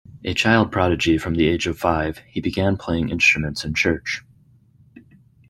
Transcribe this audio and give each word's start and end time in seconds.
A 0.23 0.33
child 0.33 0.71
prodigy 0.71 1.19
from 1.19 1.35
the 1.35 1.45
age 1.47 1.67
of 1.67 1.77
five, 1.77 2.23
he 2.27 2.41
began 2.41 2.75
playing 2.75 3.09
instruments 3.09 3.63
in 3.63 3.75
church. 3.75 4.23